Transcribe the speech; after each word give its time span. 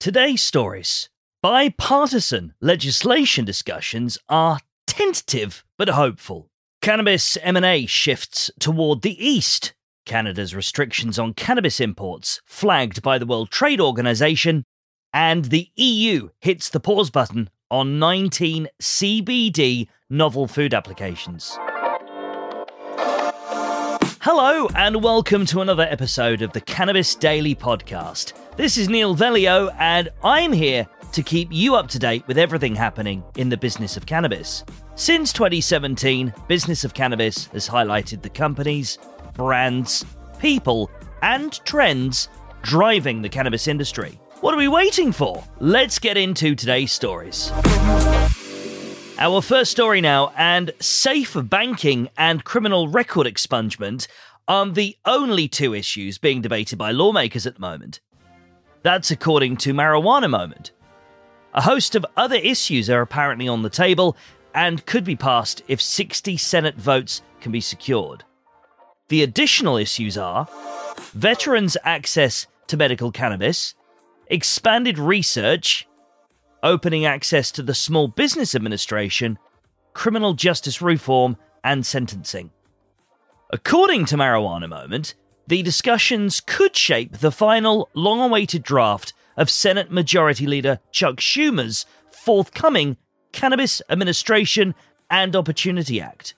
Today's 0.00 0.42
stories. 0.42 1.10
Bipartisan 1.42 2.54
legislation 2.58 3.44
discussions 3.44 4.16
are 4.30 4.60
tentative 4.86 5.62
but 5.76 5.90
hopeful. 5.90 6.48
Cannabis 6.80 7.36
M&A 7.42 7.84
shifts 7.84 8.50
toward 8.58 9.02
the 9.02 9.22
east. 9.22 9.74
Canada's 10.06 10.54
restrictions 10.54 11.18
on 11.18 11.34
cannabis 11.34 11.80
imports 11.80 12.40
flagged 12.46 13.02
by 13.02 13.18
the 13.18 13.26
World 13.26 13.50
Trade 13.50 13.78
Organization 13.78 14.64
and 15.12 15.44
the 15.44 15.68
EU 15.76 16.30
hits 16.40 16.70
the 16.70 16.80
pause 16.80 17.10
button 17.10 17.50
on 17.70 17.98
19 17.98 18.68
CBD 18.80 19.86
novel 20.08 20.46
food 20.46 20.72
applications. 20.72 21.58
Hello, 24.22 24.66
and 24.74 25.02
welcome 25.02 25.44
to 25.44 25.60
another 25.60 25.86
episode 25.90 26.40
of 26.40 26.54
the 26.54 26.62
Cannabis 26.62 27.14
Daily 27.14 27.54
Podcast. 27.54 28.32
This 28.56 28.76
is 28.76 28.88
Neil 28.88 29.16
Velio, 29.16 29.74
and 29.78 30.10
I'm 30.22 30.52
here 30.52 30.86
to 31.12 31.22
keep 31.22 31.48
you 31.50 31.76
up 31.76 31.88
to 31.88 31.98
date 31.98 32.26
with 32.26 32.36
everything 32.36 32.74
happening 32.74 33.22
in 33.36 33.48
the 33.48 33.56
business 33.56 33.96
of 33.96 34.06
cannabis. 34.06 34.64
Since 34.96 35.32
2017, 35.32 36.34
Business 36.46 36.84
of 36.84 36.92
Cannabis 36.92 37.46
has 37.46 37.68
highlighted 37.68 38.22
the 38.22 38.28
companies, 38.28 38.98
brands, 39.34 40.04
people, 40.38 40.90
and 41.22 41.52
trends 41.64 42.28
driving 42.62 43.22
the 43.22 43.28
cannabis 43.28 43.66
industry. 43.66 44.20
What 44.40 44.52
are 44.52 44.58
we 44.58 44.68
waiting 44.68 45.12
for? 45.12 45.42
Let's 45.60 45.98
get 45.98 46.16
into 46.16 46.54
today's 46.54 46.92
stories. 46.92 47.50
Our 49.18 49.42
first 49.42 49.70
story 49.70 50.00
now, 50.00 50.32
and 50.36 50.72
safe 50.80 51.36
banking 51.36 52.08
and 52.18 52.44
criminal 52.44 52.88
record 52.88 53.26
expungement 53.26 54.06
are 54.48 54.68
the 54.68 54.96
only 55.04 55.46
two 55.46 55.72
issues 55.72 56.18
being 56.18 56.42
debated 56.42 56.76
by 56.78 56.90
lawmakers 56.90 57.46
at 57.46 57.54
the 57.54 57.60
moment. 57.60 58.00
That's 58.82 59.10
according 59.10 59.58
to 59.58 59.74
Marijuana 59.74 60.30
Moment. 60.30 60.72
A 61.52 61.62
host 61.62 61.94
of 61.94 62.06
other 62.16 62.36
issues 62.36 62.88
are 62.88 63.02
apparently 63.02 63.46
on 63.46 63.62
the 63.62 63.70
table 63.70 64.16
and 64.54 64.86
could 64.86 65.04
be 65.04 65.16
passed 65.16 65.62
if 65.68 65.82
60 65.82 66.36
Senate 66.36 66.76
votes 66.76 67.22
can 67.40 67.52
be 67.52 67.60
secured. 67.60 68.24
The 69.08 69.22
additional 69.22 69.76
issues 69.76 70.16
are 70.16 70.48
veterans' 71.12 71.76
access 71.84 72.46
to 72.68 72.76
medical 72.76 73.10
cannabis, 73.12 73.74
expanded 74.28 74.98
research, 74.98 75.86
opening 76.62 77.04
access 77.04 77.50
to 77.52 77.62
the 77.62 77.74
Small 77.74 78.08
Business 78.08 78.54
Administration, 78.54 79.38
criminal 79.92 80.34
justice 80.34 80.80
reform, 80.80 81.36
and 81.62 81.84
sentencing. 81.84 82.50
According 83.50 84.06
to 84.06 84.16
Marijuana 84.16 84.68
Moment, 84.68 85.14
the 85.50 85.62
discussions 85.64 86.40
could 86.40 86.76
shape 86.76 87.18
the 87.18 87.32
final 87.32 87.88
long 87.92 88.20
awaited 88.20 88.62
draft 88.62 89.12
of 89.36 89.50
Senate 89.50 89.90
Majority 89.90 90.46
Leader 90.46 90.78
Chuck 90.92 91.16
Schumer's 91.16 91.86
forthcoming 92.08 92.96
Cannabis 93.32 93.82
Administration 93.90 94.76
and 95.10 95.34
Opportunity 95.34 96.00
Act. 96.00 96.34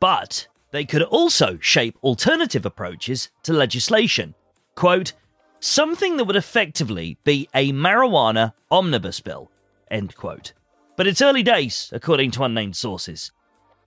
But 0.00 0.48
they 0.72 0.84
could 0.84 1.02
also 1.02 1.56
shape 1.60 1.96
alternative 2.02 2.66
approaches 2.66 3.28
to 3.44 3.52
legislation. 3.52 4.34
Quote, 4.74 5.12
something 5.60 6.16
that 6.16 6.24
would 6.24 6.34
effectively 6.34 7.18
be 7.22 7.48
a 7.54 7.70
marijuana 7.70 8.54
omnibus 8.72 9.20
bill. 9.20 9.52
End 9.88 10.16
quote. 10.16 10.52
But 10.96 11.06
it's 11.06 11.22
early 11.22 11.44
days, 11.44 11.90
according 11.92 12.32
to 12.32 12.42
unnamed 12.42 12.74
sources. 12.74 13.30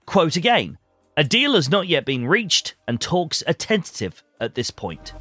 Quote 0.05 0.37
again 0.37 0.77
A 1.17 1.23
deal 1.23 1.53
has 1.53 1.69
not 1.69 1.88
yet 1.88 2.03
been 2.03 2.27
reached, 2.27 2.75
and 2.89 2.99
talks 2.99 3.41
are 3.44 3.53
tentative 3.53 4.21
at 4.41 4.55
this 4.55 4.69
point. 4.69 5.13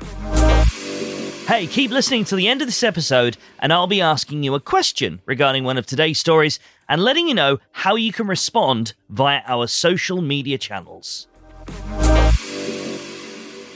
Hey, 1.46 1.68
keep 1.68 1.92
listening 1.92 2.24
to 2.24 2.34
the 2.34 2.48
end 2.48 2.60
of 2.60 2.66
this 2.66 2.82
episode, 2.82 3.36
and 3.60 3.72
I'll 3.72 3.86
be 3.86 4.00
asking 4.00 4.42
you 4.42 4.56
a 4.56 4.60
question 4.60 5.22
regarding 5.24 5.62
one 5.62 5.78
of 5.78 5.86
today's 5.86 6.18
stories 6.18 6.58
and 6.88 7.00
letting 7.00 7.28
you 7.28 7.34
know 7.34 7.60
how 7.70 7.94
you 7.94 8.12
can 8.12 8.26
respond 8.26 8.94
via 9.08 9.42
our 9.46 9.68
social 9.68 10.20
media 10.20 10.58
channels. 10.58 11.28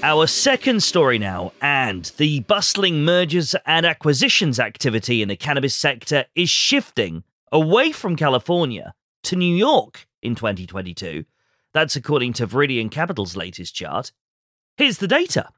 Our 0.02 0.26
second 0.26 0.82
story 0.82 1.20
now, 1.20 1.52
and 1.62 2.06
the 2.16 2.40
bustling 2.40 3.04
mergers 3.04 3.54
and 3.64 3.86
acquisitions 3.86 4.58
activity 4.58 5.22
in 5.22 5.28
the 5.28 5.36
cannabis 5.36 5.76
sector 5.76 6.24
is 6.34 6.50
shifting 6.50 7.22
away 7.52 7.92
from 7.92 8.16
California 8.16 8.92
to 9.22 9.36
New 9.36 9.54
York 9.54 10.08
in 10.20 10.34
2022. 10.34 11.24
That's 11.78 11.94
according 11.94 12.32
to 12.32 12.46
Viridian 12.48 12.90
Capital's 12.90 13.36
latest 13.36 13.72
chart. 13.72 14.10
Here's 14.76 14.98
the 14.98 15.06
data. 15.06 15.50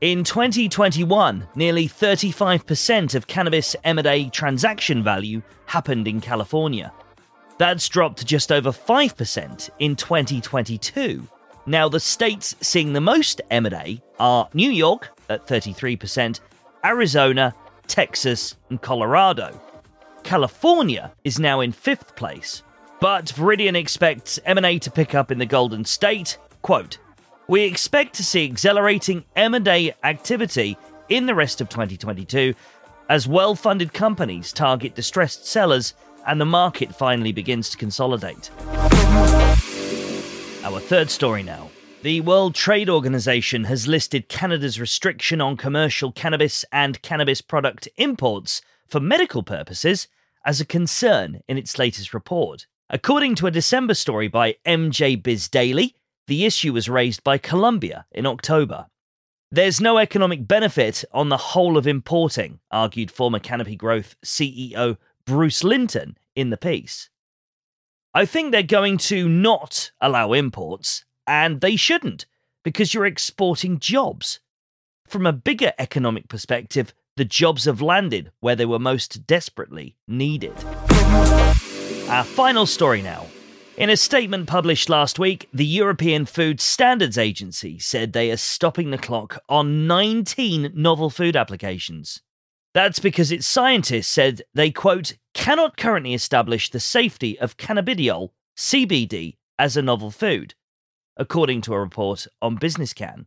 In 0.00 0.24
2021, 0.24 1.46
nearly 1.54 1.86
35% 1.86 3.14
of 3.14 3.28
cannabis 3.28 3.76
M&A 3.84 4.30
transaction 4.30 5.04
value 5.04 5.42
happened 5.66 6.08
in 6.08 6.20
California. 6.20 6.92
That's 7.56 7.88
dropped 7.88 8.18
to 8.18 8.24
just 8.24 8.50
over 8.50 8.72
5% 8.72 9.70
in 9.78 9.94
2022 9.94 11.28
now, 11.66 11.88
the 11.88 12.00
states 12.00 12.54
seeing 12.60 12.92
the 12.92 13.00
most 13.00 13.40
M&A 13.50 14.02
are 14.18 14.48
New 14.52 14.70
York 14.70 15.16
at 15.30 15.46
33%, 15.46 16.40
Arizona, 16.84 17.54
Texas, 17.86 18.56
and 18.68 18.82
Colorado. 18.82 19.58
California 20.24 21.12
is 21.24 21.38
now 21.38 21.60
in 21.60 21.72
fifth 21.72 22.16
place, 22.16 22.62
but 23.00 23.26
Viridian 23.26 23.76
expects 23.76 24.38
M&A 24.44 24.78
to 24.78 24.90
pick 24.90 25.14
up 25.14 25.30
in 25.30 25.38
the 25.38 25.46
Golden 25.46 25.84
State. 25.84 26.38
Quote, 26.62 26.98
we 27.48 27.62
expect 27.62 28.14
to 28.14 28.24
see 28.24 28.48
accelerating 28.48 29.24
M&A 29.36 29.94
activity 30.02 30.78
in 31.08 31.26
the 31.26 31.34
rest 31.34 31.60
of 31.60 31.68
2022 31.68 32.54
as 33.08 33.28
well-funded 33.28 33.92
companies 33.92 34.52
target 34.52 34.94
distressed 34.94 35.46
sellers 35.46 35.94
and 36.26 36.40
the 36.40 36.46
market 36.46 36.94
finally 36.94 37.32
begins 37.32 37.68
to 37.70 37.76
consolidate. 37.76 38.50
Our 40.64 40.80
third 40.80 41.10
story 41.10 41.42
now. 41.42 41.68
The 42.02 42.20
World 42.22 42.54
Trade 42.54 42.88
Organization 42.90 43.64
has 43.64 43.88
listed 43.88 44.28
Canada's 44.28 44.80
restriction 44.80 45.40
on 45.40 45.56
commercial 45.56 46.12
cannabis 46.12 46.64
and 46.72 47.00
cannabis 47.02 47.40
product 47.40 47.88
imports 47.96 48.62
for 48.86 49.00
medical 49.00 49.42
purposes 49.42 50.08
as 50.44 50.60
a 50.60 50.66
concern 50.66 51.40
in 51.48 51.56
its 51.56 51.78
latest 51.78 52.12
report. 52.12 52.66
According 52.90 53.36
to 53.36 53.46
a 53.46 53.50
December 53.50 53.94
story 53.94 54.28
by 54.28 54.56
MJ 54.66 55.20
Biz 55.20 55.48
Daily, 55.48 55.94
the 56.26 56.44
issue 56.44 56.74
was 56.74 56.86
raised 56.86 57.24
by 57.24 57.38
Colombia 57.38 58.04
in 58.12 58.26
October. 58.26 58.86
There's 59.50 59.80
no 59.80 59.96
economic 59.96 60.46
benefit 60.46 61.02
on 61.10 61.30
the 61.30 61.38
whole 61.38 61.78
of 61.78 61.86
importing, 61.86 62.60
argued 62.70 63.10
former 63.10 63.38
Canopy 63.38 63.76
Growth 63.76 64.16
CEO 64.22 64.98
Bruce 65.24 65.64
Linton 65.64 66.18
in 66.36 66.50
the 66.50 66.58
piece. 66.58 67.08
I 68.12 68.26
think 68.26 68.52
they're 68.52 68.62
going 68.62 68.98
to 68.98 69.30
not 69.30 69.90
allow 69.98 70.34
imports, 70.34 71.06
and 71.26 71.62
they 71.62 71.76
shouldn't, 71.76 72.26
because 72.62 72.92
you're 72.92 73.06
exporting 73.06 73.78
jobs. 73.78 74.40
From 75.08 75.24
a 75.24 75.32
bigger 75.32 75.72
economic 75.78 76.28
perspective, 76.28 76.92
the 77.16 77.24
jobs 77.24 77.64
have 77.64 77.80
landed 77.80 78.30
where 78.40 78.56
they 78.56 78.66
were 78.66 78.78
most 78.78 79.26
desperately 79.26 79.96
needed. 80.06 80.54
Our 82.14 82.22
final 82.22 82.64
story 82.64 83.02
now. 83.02 83.26
In 83.76 83.90
a 83.90 83.96
statement 83.96 84.46
published 84.46 84.88
last 84.88 85.18
week, 85.18 85.48
the 85.52 85.66
European 85.66 86.26
Food 86.26 86.60
Standards 86.60 87.18
Agency 87.18 87.80
said 87.80 88.12
they 88.12 88.30
are 88.30 88.36
stopping 88.36 88.92
the 88.92 88.98
clock 88.98 89.42
on 89.48 89.88
19 89.88 90.70
novel 90.76 91.10
food 91.10 91.34
applications. 91.34 92.22
That's 92.72 93.00
because 93.00 93.32
its 93.32 93.48
scientists 93.48 94.06
said 94.06 94.42
they, 94.54 94.70
quote, 94.70 95.14
cannot 95.32 95.76
currently 95.76 96.14
establish 96.14 96.70
the 96.70 96.78
safety 96.78 97.36
of 97.40 97.56
cannabidiol, 97.56 98.30
CBD, 98.56 99.34
as 99.58 99.76
a 99.76 99.82
novel 99.82 100.12
food, 100.12 100.54
according 101.16 101.62
to 101.62 101.74
a 101.74 101.80
report 101.80 102.28
on 102.40 102.58
BusinessCann. 102.58 103.26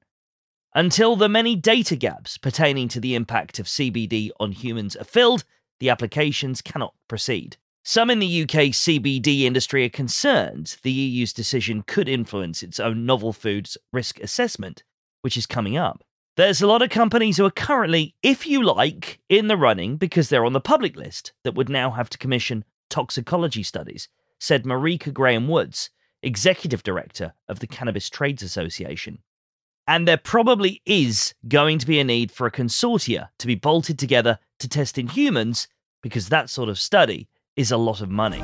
Until 0.74 1.18
the 1.18 1.28
many 1.28 1.58
data 1.58 1.98
gaps 1.98 2.38
pertaining 2.38 2.88
to 2.88 3.02
the 3.02 3.16
impact 3.16 3.60
of 3.60 3.66
CBD 3.66 4.30
on 4.40 4.54
humans 4.54 4.96
are 4.96 5.04
filled, 5.04 5.44
the 5.82 5.90
applications 5.90 6.62
cannot 6.62 6.94
proceed. 7.10 7.58
Some 7.90 8.10
in 8.10 8.20
the 8.20 8.42
UK 8.42 8.74
CBD 8.74 9.44
industry 9.44 9.86
are 9.86 9.90
concerned 9.90 10.76
the 10.84 10.92
EU's 10.92 11.32
decision 11.32 11.84
could 11.88 12.10
influence 12.10 12.62
its 12.62 12.82
own 12.82 13.06
novel 13.06 13.32
foods 13.32 13.78
risk 13.94 14.20
assessment, 14.20 14.84
which 15.22 15.38
is 15.38 15.46
coming 15.46 15.78
up. 15.78 16.04
There's 16.36 16.62
a 16.62 16.68
lot 16.68 16.82
of 16.82 16.90
companies 16.90 17.38
who 17.38 17.46
are 17.46 17.50
currently, 17.50 18.14
if 18.22 18.46
you 18.46 18.62
like, 18.62 19.22
in 19.30 19.48
the 19.48 19.56
running 19.56 19.96
because 19.96 20.28
they're 20.28 20.44
on 20.44 20.52
the 20.52 20.60
public 20.60 20.98
list 20.98 21.32
that 21.46 21.56
would 21.56 21.70
now 21.70 21.92
have 21.92 22.10
to 22.10 22.18
commission 22.18 22.66
toxicology 22.90 23.64
studies, 23.64 24.10
said 24.38 24.66
Marika 24.66 25.14
Graham 25.14 25.48
Woods, 25.48 25.90
Executive 26.22 26.84
Director 26.84 27.36
of 27.48 27.62
the 27.62 27.68
Cannabis 27.68 28.10
Trades 28.10 28.44
Association. 28.44 29.20
And 29.88 30.06
there 30.06 30.18
probably 30.18 30.82
is 30.86 31.36
going 31.48 31.80
to 31.80 31.88
be 31.88 32.02
a 32.02 32.04
need 32.04 32.34
for 32.34 32.48
a 32.48 32.52
consortia 32.52 33.30
to 33.40 33.48
be 33.48 33.56
bolted 33.56 33.98
together 33.98 34.40
to 34.60 34.68
test 34.68 34.98
in 34.98 35.08
humans 35.08 35.70
because 36.04 36.28
that 36.28 36.50
sort 36.50 36.68
of 36.68 36.78
study 36.78 37.30
is 37.58 37.72
a 37.72 37.78
lot 37.78 38.00
of 38.00 38.10
money. 38.10 38.44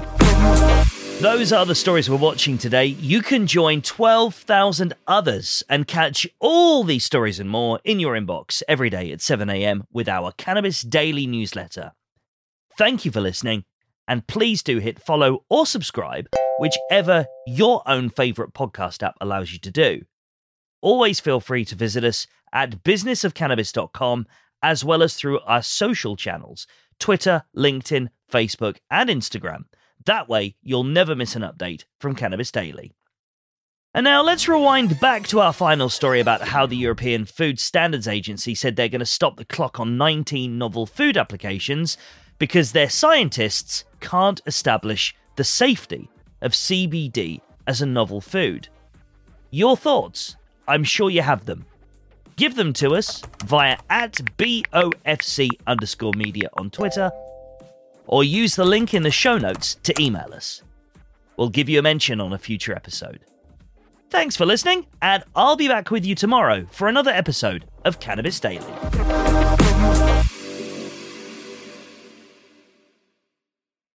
Those 1.22 1.54
are 1.54 1.66
the 1.66 1.76
stories 1.76 2.10
we're 2.10 2.18
watching 2.18 2.58
today. 2.58 2.88
You 2.88 3.22
can 3.22 3.48
join 3.48 3.82
12,000 3.82 4.94
others 5.08 5.64
and 5.70 5.88
catch 5.88 6.28
all 6.40 6.84
these 6.84 7.06
stories 7.06 7.40
and 7.40 7.50
more 7.50 7.80
in 7.86 8.00
your 8.00 8.16
inbox 8.16 8.62
every 8.68 8.90
day 8.90 9.12
at 9.12 9.22
7 9.22 9.50
a.m. 9.50 9.86
with 9.94 10.10
our 10.10 10.34
Cannabis 10.34 10.82
Daily 10.82 11.26
newsletter. 11.26 11.94
Thank 12.78 13.06
you 13.06 13.12
for 13.12 13.22
listening, 13.22 13.64
and 14.08 14.28
please 14.28 14.62
do 14.64 14.80
hit 14.80 15.00
follow 15.00 15.46
or 15.48 15.66
subscribe, 15.66 16.28
whichever 16.60 17.26
your 17.48 17.84
own 17.86 18.10
favourite 18.10 18.54
podcast 18.54 19.02
app 19.04 19.16
allows 19.22 19.54
you 19.54 19.60
to 19.60 19.72
do. 19.72 20.02
Always 20.82 21.22
feel 21.22 21.40
free 21.40 21.64
to 21.66 21.76
visit 21.76 22.04
us 22.04 22.28
at 22.52 22.84
businessofcannabis.com 22.84 24.28
as 24.62 24.84
well 24.84 25.04
as 25.04 25.16
through 25.16 25.40
our 25.42 25.62
social 25.62 26.16
channels 26.16 26.68
Twitter, 27.00 27.44
LinkedIn, 27.56 28.10
Facebook, 28.34 28.78
and 28.90 29.10
Instagram. 29.10 29.66
That 30.06 30.28
way, 30.28 30.56
you'll 30.62 30.84
never 30.84 31.16
miss 31.16 31.36
an 31.36 31.44
update 31.44 31.86
from 32.00 32.16
Cannabis 32.16 32.52
Daily. 32.52 32.92
And 33.96 34.06
now 34.06 34.24
let's 34.24 34.48
rewind 34.48 35.00
back 35.00 35.28
to 35.28 35.40
our 35.40 35.54
final 35.54 35.88
story 35.88 36.20
about 36.20 36.42
how 36.42 36.66
the 36.66 36.76
European 36.76 37.26
Food 37.26 37.60
Standards 37.60 38.08
Agency 38.08 38.56
said 38.56 38.76
they're 38.76 38.90
going 38.90 39.00
to 39.00 39.06
stop 39.06 39.38
the 39.38 39.46
clock 39.46 39.80
on 39.80 39.98
19 39.98 40.58
novel 40.58 40.88
food 40.88 41.16
applications 41.16 41.96
because 42.40 42.72
their 42.72 42.90
scientists 42.90 43.86
can't 44.00 44.42
establish 44.48 45.16
the 45.36 45.44
safety 45.44 46.10
of 46.42 46.54
CBD 46.54 47.40
as 47.68 47.82
a 47.82 47.86
novel 47.86 48.20
food. 48.20 48.68
Your 49.52 49.78
thoughts? 49.78 50.38
I'm 50.68 50.84
sure 50.84 51.12
you 51.12 51.22
have 51.22 51.46
them. 51.46 51.66
Give 52.36 52.56
them 52.56 52.74
to 52.74 52.96
us 52.96 53.22
via 53.46 53.78
at 53.92 54.14
BOFC 54.38 55.50
underscore 55.68 56.14
media 56.16 56.50
on 56.58 56.72
Twitter 56.72 57.12
or 58.14 58.24
use 58.24 58.56
the 58.56 58.64
link 58.64 58.94
in 58.94 59.02
the 59.02 59.10
show 59.10 59.40
notes 59.40 59.74
to 59.82 59.92
email 60.00 60.32
us. 60.36 60.62
We'll 61.36 61.50
give 61.50 61.68
you 61.68 61.80
a 61.80 61.82
mention 61.82 62.22
on 62.22 62.32
a 62.32 62.38
future 62.38 62.76
episode. 62.76 63.22
Thanks 64.12 64.36
for 64.36 64.46
listening, 64.46 64.86
and 65.02 65.24
I'll 65.36 65.56
be 65.56 65.68
back 65.68 65.90
with 65.90 66.06
you 66.06 66.14
tomorrow 66.14 66.68
for 66.70 66.88
another 66.88 67.10
episode 67.10 67.66
of 67.84 68.00
Cannabis 68.00 68.40
Daily. 68.40 69.53